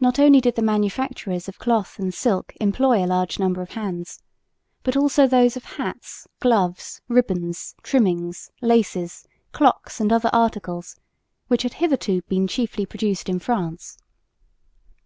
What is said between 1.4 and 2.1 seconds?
of cloth